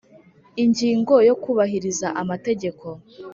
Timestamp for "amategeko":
2.21-2.85